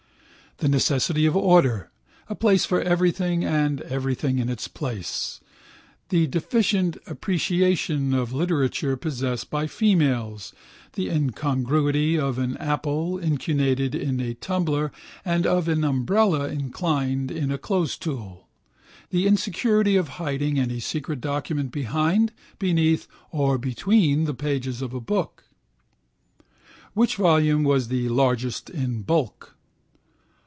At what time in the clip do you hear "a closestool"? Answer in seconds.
17.49-18.45